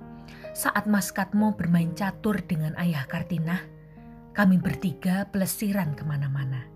saat 0.56 0.88
Mas 0.88 1.12
Katmo 1.12 1.54
bermain 1.54 1.92
catur 1.92 2.40
dengan 2.42 2.72
ayah 2.80 3.04
Kartinah, 3.04 3.62
kami 4.32 4.58
bertiga 4.58 5.28
pelesiran 5.30 5.94
ke 5.94 6.02
mana-mana. 6.02 6.75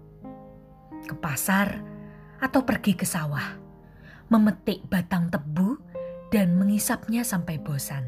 Ke 1.04 1.14
pasar 1.16 1.80
atau 2.40 2.64
pergi 2.64 2.96
ke 2.96 3.04
sawah, 3.04 3.56
memetik 4.32 4.84
batang 4.88 5.28
tebu 5.28 5.78
dan 6.32 6.56
mengisapnya 6.56 7.22
sampai 7.22 7.60
bosan. 7.60 8.04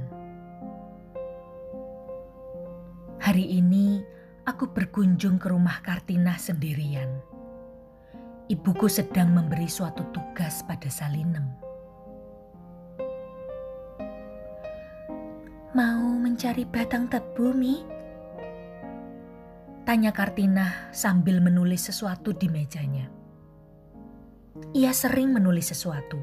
Hari 3.22 3.44
ini 3.62 4.02
aku 4.48 4.72
berkunjung 4.74 5.38
ke 5.38 5.46
rumah 5.52 5.78
Kartinah 5.84 6.36
sendirian 6.36 7.32
ibuku 8.52 8.84
sedang 8.84 9.32
memberi 9.32 9.64
suatu 9.64 10.04
tugas 10.12 10.60
pada 10.68 10.92
Salinem. 10.92 11.40
Mau 15.72 16.04
mencari 16.20 16.68
batang 16.68 17.08
tebu, 17.08 17.56
Mi? 17.56 17.80
Tanya 19.82 20.14
Kartina 20.14 20.94
sambil 20.94 21.42
menulis 21.42 21.90
sesuatu 21.90 22.30
di 22.30 22.46
mejanya. 22.46 23.10
Ia 24.78 24.94
sering 24.94 25.34
menulis 25.34 25.74
sesuatu. 25.74 26.22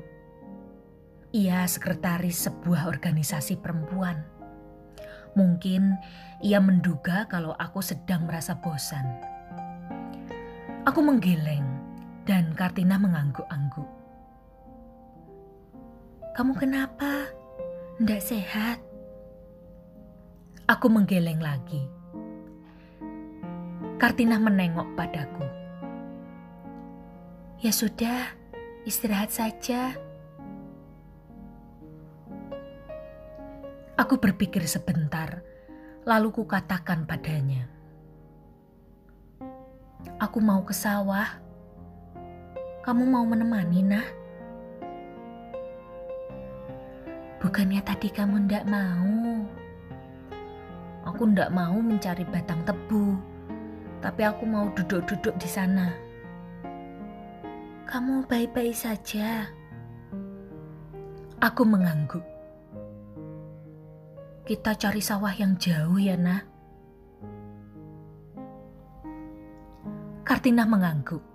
Ia 1.35 1.67
sekretaris 1.67 2.47
sebuah 2.47 2.87
organisasi 2.87 3.59
perempuan. 3.59 4.23
Mungkin 5.35 5.91
ia 6.39 6.63
menduga 6.63 7.27
kalau 7.27 7.51
aku 7.59 7.83
sedang 7.83 8.31
merasa 8.31 8.55
bosan. 8.63 9.03
Aku 10.87 11.03
menggeleng 11.03 11.67
dan 12.23 12.55
Kartina 12.55 12.95
mengangguk-angguk. 12.95 13.91
Kamu 16.31 16.55
kenapa? 16.55 17.27
Ndak 17.99 18.23
sehat? 18.23 18.79
Aku 20.63 20.87
menggeleng 20.87 21.43
lagi. 21.43 21.98
Kartina 23.99 24.39
menengok 24.39 24.95
padaku. 24.95 25.43
Ya 27.59 27.75
sudah, 27.75 28.31
istirahat 28.87 29.27
saja. 29.27 29.91
Aku 33.99 34.15
berpikir 34.15 34.63
sebentar, 34.71 35.43
lalu 36.07 36.31
kukatakan 36.31 37.03
padanya. 37.03 37.67
Aku 40.23 40.39
mau 40.39 40.63
ke 40.63 40.71
sawah. 40.71 41.35
Kamu 42.87 43.03
mau 43.03 43.27
menemani, 43.27 43.83
nah? 43.83 44.07
Bukannya 47.43 47.83
tadi 47.83 48.07
kamu 48.07 48.47
ndak 48.47 48.63
mau? 48.63 49.43
Aku 51.03 51.27
ndak 51.35 51.51
mau 51.51 51.75
mencari 51.83 52.23
batang 52.23 52.63
tebu, 52.63 53.28
tapi 53.99 54.23
aku 54.23 54.47
mau 54.47 54.71
duduk-duduk 54.71 55.35
di 55.35 55.49
sana. 55.49 55.91
Kamu 57.87 58.27
baik-baik 58.29 58.75
saja. 58.75 59.49
Aku 61.39 61.63
mengangguk. 61.63 62.23
Kita 64.45 64.75
cari 64.75 65.01
sawah 65.01 65.33
yang 65.35 65.55
jauh 65.59 65.99
ya, 65.99 66.15
Nah. 66.19 66.41
Kartina 70.21 70.63
mengangguk. 70.69 71.25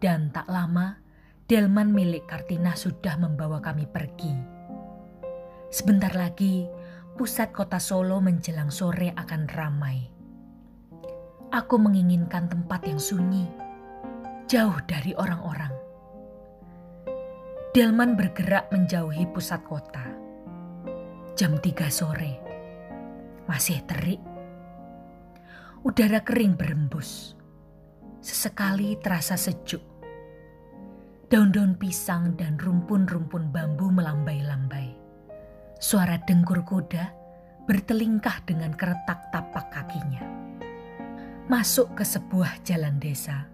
Dan 0.00 0.32
tak 0.32 0.48
lama, 0.48 0.96
delman 1.44 1.92
milik 1.92 2.24
Kartina 2.24 2.72
sudah 2.72 3.20
membawa 3.20 3.60
kami 3.60 3.84
pergi. 3.84 4.32
Sebentar 5.68 6.12
lagi, 6.16 6.64
pusat 7.20 7.52
kota 7.52 7.76
Solo 7.76 8.20
menjelang 8.24 8.72
sore 8.72 9.12
akan 9.12 9.42
ramai. 9.52 10.15
Aku 11.54 11.78
menginginkan 11.78 12.50
tempat 12.50 12.82
yang 12.86 12.98
sunyi 12.98 13.46
jauh 14.46 14.78
dari 14.86 15.10
orang-orang. 15.18 15.74
Delman 17.74 18.14
bergerak 18.14 18.70
menjauhi 18.70 19.26
pusat 19.34 19.58
kota. 19.66 20.06
Jam 21.34 21.58
3 21.58 21.90
sore. 21.90 22.32
Masih 23.50 23.82
terik. 23.84 24.22
Udara 25.82 26.22
kering 26.22 26.54
berembus. 26.54 27.34
Sesekali 28.22 28.96
terasa 29.02 29.34
sejuk. 29.34 29.82
Daun-daun 31.26 31.74
pisang 31.74 32.38
dan 32.38 32.54
rumpun-rumpun 32.54 33.50
bambu 33.50 33.90
melambai-lambai. 33.90 34.94
Suara 35.82 36.22
dengkur 36.22 36.62
kuda 36.62 37.10
bertelingkah 37.66 38.46
dengan 38.46 38.70
keretak 38.78 39.26
tapak 39.34 39.74
kakinya. 39.74 40.45
Masuk 41.46 41.94
ke 41.94 42.02
sebuah 42.02 42.66
jalan 42.66 42.98
desa 42.98 43.46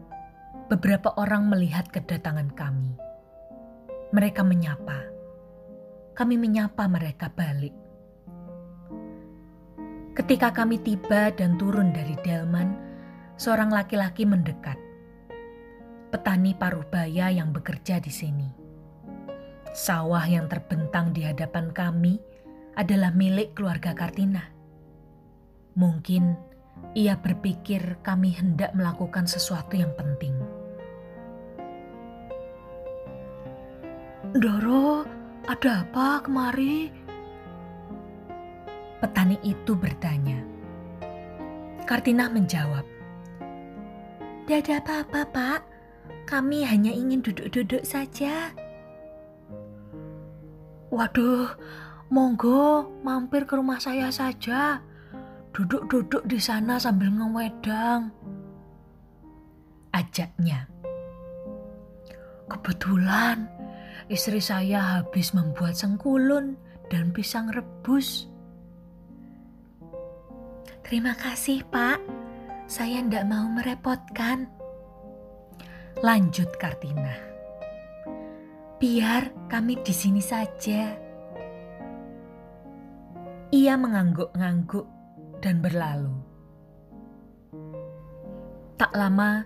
beberapa 0.72 1.12
orang 1.20 1.52
melihat 1.52 1.92
kedatangan 1.92 2.48
kami. 2.56 2.96
Mereka 4.16 4.40
menyapa. 4.40 5.12
Kami 6.16 6.40
menyapa 6.40 6.88
mereka 6.88 7.28
balik. 7.28 7.76
Ketika 10.16 10.56
kami 10.56 10.80
tiba 10.80 11.36
dan 11.36 11.60
turun 11.60 11.92
dari 11.92 12.16
delman, 12.24 12.72
seorang 13.36 13.68
laki-laki 13.68 14.24
mendekat. 14.24 14.80
Petani 16.08 16.56
paruh 16.56 16.88
baya 16.88 17.28
yang 17.28 17.52
bekerja 17.52 18.00
di 18.00 18.08
sini. 18.08 18.48
Sawah 19.76 20.24
yang 20.24 20.48
terbentang 20.48 21.12
di 21.12 21.28
hadapan 21.28 21.68
kami 21.76 22.16
adalah 22.72 23.12
milik 23.12 23.52
keluarga 23.52 23.92
Kartina. 23.92 24.48
Mungkin 25.76 26.51
ia 26.92 27.16
berpikir 27.16 27.96
kami 28.04 28.36
hendak 28.36 28.76
melakukan 28.76 29.24
sesuatu 29.24 29.76
yang 29.76 29.92
penting. 29.96 30.36
Doro, 34.32 35.04
ada 35.48 35.84
apa 35.84 36.24
kemari? 36.24 36.88
Petani 39.00 39.36
itu 39.44 39.76
bertanya. 39.76 40.40
Kartina 41.84 42.30
menjawab. 42.30 42.86
Tidak 44.46 44.58
ada 44.62 44.74
apa-apa, 44.80 45.20
Pak. 45.28 45.60
Kami 46.24 46.62
hanya 46.64 46.94
ingin 46.94 47.20
duduk-duduk 47.20 47.82
saja. 47.82 48.54
Waduh, 50.92 51.50
monggo 52.12 52.88
mampir 53.02 53.48
ke 53.48 53.58
rumah 53.58 53.80
saya 53.80 54.12
saja. 54.12 54.84
Duduk-duduk 55.52 56.24
di 56.24 56.40
sana 56.40 56.80
sambil 56.80 57.12
ngewedang. 57.12 58.08
Ajaknya. 59.92 60.64
Kebetulan 62.48 63.52
istri 64.08 64.40
saya 64.40 65.00
habis 65.00 65.36
membuat 65.36 65.76
sengkulun 65.76 66.56
dan 66.88 67.12
pisang 67.12 67.52
rebus. 67.52 68.32
Terima 70.80 71.12
kasih, 71.16 71.60
Pak. 71.68 72.00
Saya 72.64 73.04
tidak 73.04 73.28
mau 73.28 73.44
merepotkan. 73.52 74.48
Lanjut 76.00 76.48
Kartina. 76.56 77.12
Biar 78.80 79.28
kami 79.52 79.76
di 79.84 79.92
sini 79.92 80.24
saja. 80.24 80.96
Ia 83.52 83.76
mengangguk-ngangguk 83.76 85.01
dan 85.42 85.58
berlalu. 85.58 86.14
Tak 88.78 88.94
lama, 88.94 89.44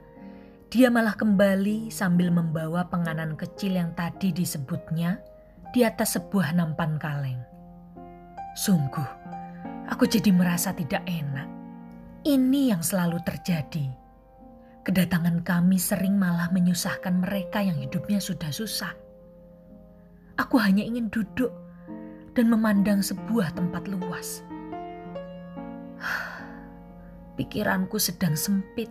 dia 0.71 0.93
malah 0.93 1.17
kembali 1.17 1.89
sambil 1.89 2.29
membawa 2.31 2.87
penganan 2.87 3.35
kecil 3.35 3.81
yang 3.81 3.97
tadi 3.97 4.31
disebutnya 4.31 5.19
di 5.73 5.83
atas 5.83 6.21
sebuah 6.21 6.55
nampan 6.55 7.01
kaleng. 7.01 7.41
Sungguh, 8.57 9.09
aku 9.91 10.07
jadi 10.07 10.31
merasa 10.33 10.73
tidak 10.77 11.03
enak. 11.11 11.49
Ini 12.23 12.77
yang 12.77 12.81
selalu 12.81 13.21
terjadi. 13.27 13.93
Kedatangan 14.87 15.43
kami 15.43 15.83
sering 15.83 16.15
malah 16.15 16.47
menyusahkan 16.55 17.19
mereka 17.19 17.59
yang 17.59 17.75
hidupnya 17.75 18.23
sudah 18.23 18.55
susah. 18.55 18.95
Aku 20.39 20.63
hanya 20.63 20.87
ingin 20.87 21.11
duduk 21.11 21.51
dan 22.39 22.47
memandang 22.47 23.03
sebuah 23.03 23.51
tempat 23.59 23.91
luas. 23.91 24.46
Pikiranku 27.37 28.01
sedang 28.01 28.33
sempit 28.33 28.89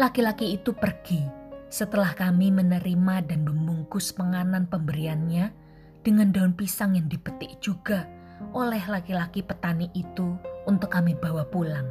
Laki-laki 0.00 0.56
itu 0.56 0.72
pergi 0.72 1.20
setelah 1.68 2.16
kami 2.16 2.48
menerima 2.48 3.28
dan 3.28 3.44
membungkus 3.44 4.16
penganan 4.16 4.64
pemberiannya 4.64 5.52
dengan 6.00 6.32
daun 6.32 6.56
pisang 6.56 6.96
yang 6.96 7.04
dipetik 7.04 7.60
juga 7.60 8.08
oleh 8.56 8.80
laki-laki 8.88 9.44
petani 9.44 9.92
itu 9.92 10.40
untuk 10.64 10.88
kami 10.88 11.12
bawa 11.20 11.44
pulang. 11.44 11.86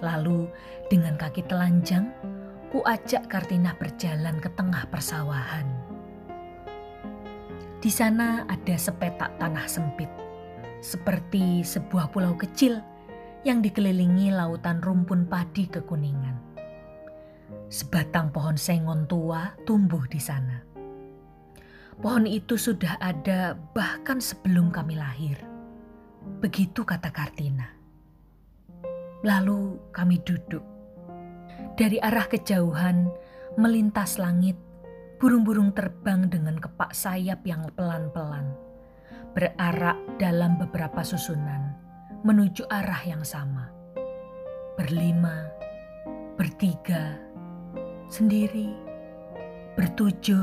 Lalu 0.00 0.48
dengan 0.88 1.20
kaki 1.20 1.44
telanjang, 1.44 2.08
ku 2.72 2.80
ajak 2.80 3.28
Kartina 3.28 3.76
berjalan 3.76 4.40
ke 4.40 4.48
tengah 4.56 4.88
persawahan. 4.88 5.68
Di 7.78 7.92
sana 7.92 8.48
ada 8.48 8.74
sepetak 8.80 9.36
tanah 9.36 9.66
sempit, 9.68 10.08
seperti 10.78 11.66
sebuah 11.66 12.10
pulau 12.14 12.38
kecil 12.38 12.78
yang 13.46 13.62
dikelilingi 13.62 14.34
lautan 14.34 14.82
rumpun 14.82 15.26
padi 15.26 15.70
kekuningan. 15.70 16.36
Sebatang 17.68 18.32
pohon 18.32 18.56
sengon 18.56 19.04
tua 19.04 19.52
tumbuh 19.68 20.04
di 20.08 20.20
sana. 20.20 20.64
Pohon 21.98 22.30
itu 22.30 22.54
sudah 22.54 22.94
ada 23.02 23.58
bahkan 23.74 24.22
sebelum 24.22 24.70
kami 24.70 24.94
lahir. 24.94 25.36
Begitu 26.38 26.86
kata 26.86 27.10
Kartina. 27.10 27.66
Lalu 29.26 29.90
kami 29.90 30.22
duduk. 30.22 30.62
Dari 31.74 31.98
arah 31.98 32.30
kejauhan, 32.30 33.10
melintas 33.58 34.18
langit, 34.22 34.54
burung-burung 35.18 35.74
terbang 35.74 36.30
dengan 36.30 36.54
kepak 36.62 36.94
sayap 36.94 37.42
yang 37.42 37.66
pelan-pelan. 37.74 38.67
Berarak 39.38 40.18
dalam 40.18 40.58
beberapa 40.58 40.98
susunan, 41.06 41.70
menuju 42.26 42.66
arah 42.74 43.06
yang 43.06 43.22
sama. 43.22 43.70
Berlima, 44.74 45.46
bertiga, 46.34 47.14
sendiri, 48.10 48.74
bertujuh. 49.78 50.42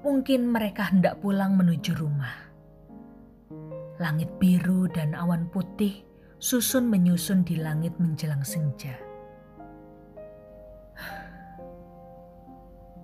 Mungkin 0.00 0.48
mereka 0.48 0.88
hendak 0.88 1.20
pulang 1.20 1.60
menuju 1.60 1.92
rumah. 2.00 2.32
Langit 4.00 4.32
biru 4.40 4.88
dan 4.88 5.12
awan 5.12 5.52
putih 5.52 6.08
susun 6.40 6.88
menyusun 6.88 7.44
di 7.44 7.60
langit 7.60 7.92
menjelang 8.00 8.48
senja. 8.48 8.96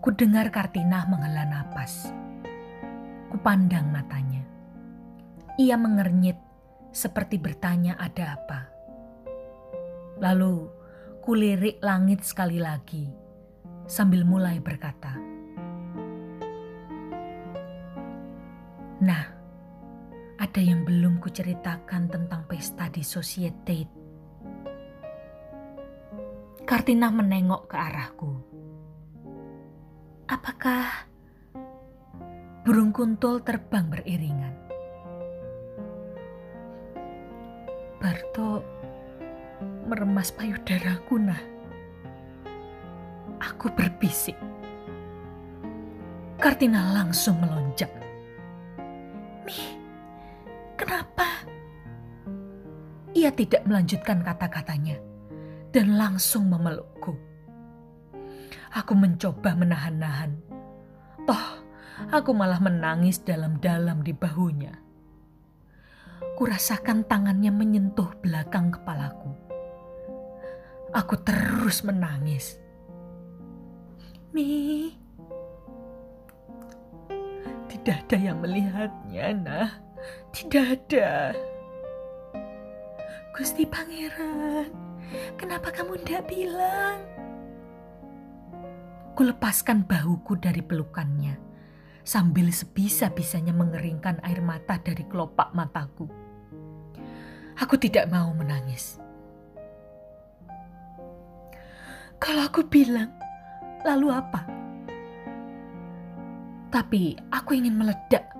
Kudengar 0.00 0.48
Kartina 0.48 1.04
menghela 1.04 1.44
napas. 1.44 2.08
Kupandang 3.32 3.88
matanya. 3.88 4.44
Ia 5.56 5.80
mengernyit 5.80 6.36
seperti 6.92 7.40
bertanya 7.40 7.96
ada 7.96 8.36
apa. 8.36 8.60
Lalu 10.20 10.68
kulirik 11.24 11.80
langit 11.80 12.28
sekali 12.28 12.60
lagi 12.60 13.08
sambil 13.88 14.28
mulai 14.28 14.60
berkata, 14.60 15.16
Nah, 19.00 19.24
ada 20.36 20.60
yang 20.60 20.84
belum 20.84 21.16
kuceritakan 21.16 22.12
tentang 22.12 22.44
pesta 22.44 22.92
di 22.92 23.00
Societe. 23.00 23.88
Kartina 26.68 27.08
menengok 27.08 27.64
ke 27.66 27.76
arahku. 27.80 28.32
Apakah 30.28 31.11
burung 32.62 32.94
kuntul 32.94 33.42
terbang 33.42 33.90
beriringan? 33.90 34.54
Barto 37.98 38.62
meremas 39.90 40.30
payudaraku 40.30 41.18
nah. 41.18 41.42
Aku 43.42 43.66
berbisik. 43.74 44.38
Kartina 46.38 46.94
langsung 46.94 47.38
melonjak. 47.42 47.90
Mi, 49.46 49.58
kenapa? 50.78 51.46
Ia 53.14 53.30
tidak 53.34 53.66
melanjutkan 53.66 54.22
kata-katanya 54.22 54.98
dan 55.74 55.98
langsung 55.98 56.46
memelukku. 56.50 57.14
Aku 58.74 58.94
mencoba 58.94 59.54
menahan-nahan. 59.54 60.34
Toh, 61.26 61.61
aku 62.10 62.34
malah 62.34 62.58
menangis 62.58 63.22
dalam-dalam 63.22 64.02
di 64.02 64.16
bahunya. 64.16 64.74
Kurasakan 66.34 67.06
tangannya 67.06 67.52
menyentuh 67.54 68.10
belakang 68.18 68.72
kepalaku. 68.72 69.30
Aku 70.96 71.14
terus 71.22 71.84
menangis. 71.84 72.58
Mi, 74.32 74.96
tidak 77.68 78.06
ada 78.08 78.16
yang 78.16 78.38
melihatnya, 78.40 79.26
nah. 79.36 79.70
Tidak 80.32 80.66
ada. 80.76 81.34
Gusti 83.32 83.64
Pangeran, 83.64 84.68
kenapa 85.40 85.72
kamu 85.72 85.98
tidak 86.04 86.28
bilang? 86.28 87.00
Kulepaskan 89.16 89.88
bahuku 89.88 90.36
dari 90.36 90.60
pelukannya, 90.60 91.36
sambil 92.02 92.50
sebisa-bisanya 92.50 93.54
mengeringkan 93.54 94.18
air 94.26 94.42
mata 94.42 94.78
dari 94.78 95.06
kelopak 95.06 95.54
mataku. 95.54 96.06
Aku 97.58 97.78
tidak 97.78 98.10
mau 98.10 98.30
menangis. 98.34 98.98
Kalau 102.22 102.46
aku 102.46 102.62
bilang, 102.66 103.10
Lalu 103.82 104.08
apa? 104.14 104.40
Tapi 106.70 107.18
aku 107.34 107.50
ingin 107.58 107.74
meledak. 107.74 108.30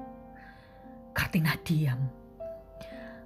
Kartina 1.10 1.58
diam. 1.66 1.98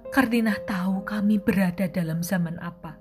Kartina 0.09 0.57
tahu 0.65 1.05
kami 1.05 1.37
berada 1.37 1.85
dalam 1.85 2.25
zaman 2.25 2.57
apa. 2.57 2.97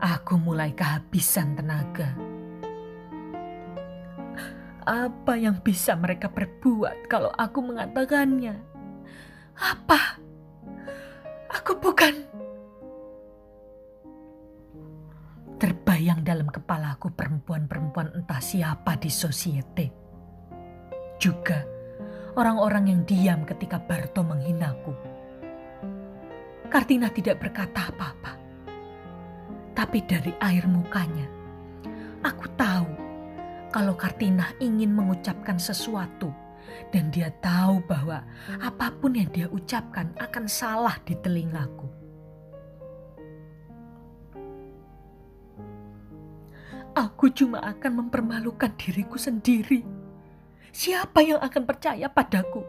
Aku 0.00 0.40
mulai 0.40 0.72
kehabisan 0.72 1.52
tenaga. 1.60 2.16
Apa 4.84 5.36
yang 5.36 5.60
bisa 5.60 5.92
mereka 5.96 6.32
perbuat 6.32 7.06
kalau 7.10 7.28
aku 7.36 7.60
mengatakannya? 7.60 8.56
Apa? 9.60 10.16
Aku 11.50 11.76
bukan 11.76 12.30
Terbayang 15.60 16.24
dalam 16.24 16.48
kepalaku 16.48 17.12
perempuan-perempuan 17.12 18.16
entah 18.16 18.40
siapa 18.40 18.96
di 18.96 19.12
sosiete. 19.12 19.92
Juga 21.20 21.60
orang-orang 22.40 22.88
yang 22.88 23.00
diam 23.04 23.44
ketika 23.44 23.76
Barto 23.76 24.24
menghinaku. 24.24 24.96
Kartina 26.72 27.12
tidak 27.12 27.44
berkata 27.44 27.92
apa-apa. 27.92 28.32
Tapi 29.76 30.00
dari 30.08 30.32
air 30.40 30.64
mukanya, 30.64 31.28
aku 32.24 32.48
tahu 32.56 33.09
kalau 33.70 33.94
Kartina 33.94 34.50
ingin 34.58 34.92
mengucapkan 34.92 35.58
sesuatu 35.58 36.30
dan 36.90 37.10
dia 37.14 37.30
tahu 37.38 37.82
bahwa 37.86 38.22
apa 38.58 38.90
pun 38.98 39.14
yang 39.14 39.30
dia 39.30 39.46
ucapkan 39.50 40.10
akan 40.18 40.44
salah 40.50 40.98
di 41.06 41.14
telingaku. 41.18 42.00
aku 47.00 47.30
cuma 47.32 47.62
akan 47.62 48.06
mempermalukan 48.06 48.70
diriku 48.76 49.16
sendiri. 49.16 49.82
Siapa 50.70 51.24
yang 51.24 51.40
akan 51.42 51.62
percaya 51.66 52.06
padaku? 52.06 52.62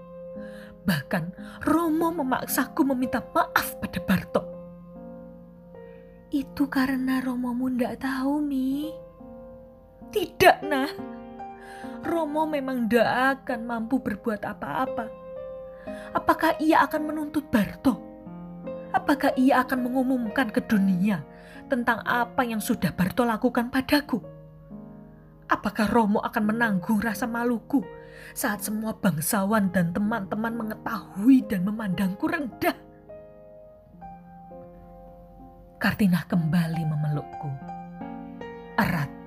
Bahkan 0.81 1.23
Romo 1.69 2.09
memaksaku 2.09 2.81
meminta 2.87 3.21
maaf 3.35 3.77
pada 3.77 4.01
Bartok. 4.01 4.47
Itu 6.31 6.65
karena 6.71 7.21
Romomu 7.21 7.69
ndak 7.69 8.01
tahu, 8.01 8.41
Mi. 8.41 8.89
Tidak, 10.11 10.57
nah. 10.67 10.91
Romo 12.03 12.43
memang 12.43 12.89
ndak 12.89 13.47
akan 13.47 13.59
mampu 13.63 14.03
berbuat 14.03 14.43
apa-apa. 14.43 15.05
Apakah 16.11 16.59
ia 16.59 16.83
akan 16.83 17.01
menuntut 17.07 17.47
Bartok? 17.47 17.97
Apakah 18.91 19.31
ia 19.39 19.63
akan 19.63 19.87
mengumumkan 19.87 20.51
ke 20.51 20.59
dunia 20.67 21.23
tentang 21.71 22.03
apa 22.03 22.43
yang 22.43 22.59
sudah 22.59 22.91
Barto 22.91 23.23
lakukan 23.23 23.71
padaku? 23.71 24.19
Apakah 25.47 25.87
Romo 25.87 26.19
akan 26.19 26.43
menanggung 26.51 26.99
rasa 26.99 27.27
maluku 27.27 27.83
saat 28.35 28.63
semua 28.63 28.95
bangsawan 28.95 29.71
dan 29.71 29.95
teman-teman 29.95 30.51
mengetahui 30.55 31.43
dan 31.47 31.63
memandangku 31.63 32.27
rendah? 32.27 32.75
Kartina 35.79 36.23
kembali 36.27 36.83
memelukku. 36.87 37.51
Erat. 38.75 39.20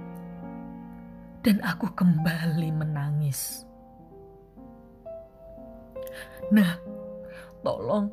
Dan 1.45 1.61
aku 1.61 1.93
kembali 1.93 2.73
menangis. 2.73 3.69
Nah, 6.49 6.81
tolong 7.61 8.09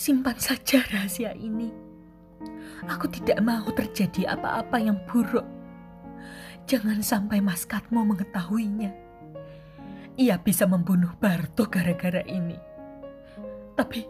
simpan 0.00 0.36
saja 0.40 0.80
rahasia 0.88 1.36
ini 1.36 1.90
Aku 2.88 3.12
tidak 3.12 3.36
mau 3.44 3.68
terjadi 3.76 4.32
apa-apa 4.32 4.80
yang 4.80 4.96
buruk. 5.04 5.44
Jangan 6.64 7.04
sampai 7.04 7.42
Mas 7.44 7.68
Katmo 7.68 8.06
mengetahuinya. 8.06 8.92
Ia 10.16 10.36
bisa 10.40 10.64
membunuh 10.64 11.12
Barto 11.20 11.68
gara-gara 11.68 12.24
ini. 12.24 12.56
Tapi, 13.76 14.00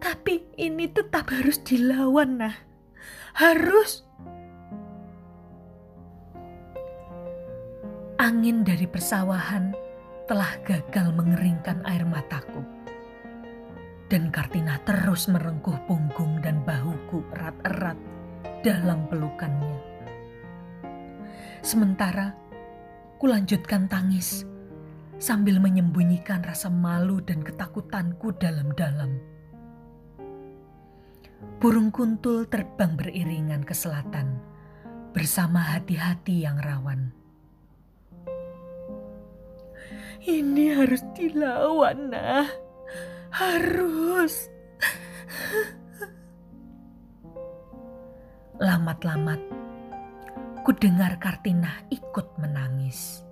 tapi 0.00 0.48
ini 0.56 0.88
tetap 0.88 1.28
harus 1.32 1.60
dilawan, 1.60 2.40
nah. 2.40 2.56
Harus. 3.36 4.08
Angin 8.20 8.68
dari 8.68 8.84
persawahan 8.84 9.72
telah 10.28 10.60
gagal 10.68 11.08
mengeringkan 11.16 11.80
air 11.88 12.04
mataku 12.04 12.60
dan 14.12 14.28
Kartina 14.28 14.76
terus 14.84 15.24
merengkuh 15.32 15.80
punggung 15.88 16.36
dan 16.44 16.60
bahuku 16.60 17.24
erat-erat 17.32 17.96
dalam 18.60 19.08
pelukannya. 19.08 19.72
Sementara 21.64 22.36
kulanjutkan 23.16 23.88
tangis 23.88 24.44
sambil 25.16 25.56
menyembunyikan 25.56 26.44
rasa 26.44 26.68
malu 26.68 27.24
dan 27.24 27.40
ketakutanku 27.40 28.36
dalam-dalam. 28.36 29.16
Burung 31.56 31.88
kuntul 31.88 32.44
terbang 32.52 33.00
beriringan 33.00 33.64
ke 33.64 33.72
selatan 33.72 34.36
bersama 35.16 35.64
hati-hati 35.72 36.44
yang 36.44 36.60
rawan. 36.60 37.19
Ini 40.20 40.76
harus 40.76 41.00
dilawan, 41.16 42.12
nah. 42.12 42.44
Harus. 43.32 44.52
Lamat-lamat, 48.60 49.40
ku 50.60 50.76
dengar 50.76 51.16
Kartina 51.16 51.72
ikut 51.88 52.36
menangis. 52.36 53.24